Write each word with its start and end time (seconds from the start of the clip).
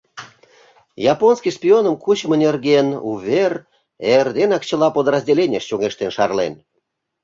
Японский 1.13 1.51
шпионым 1.57 1.95
кучымо 2.03 2.35
нерген 2.43 2.87
увер 3.11 3.53
эрденак 4.15 4.63
чыла 4.69 4.87
подразделенийыш 4.95 5.63
чоҥештен 5.69 6.11
шарлен. 6.17 6.53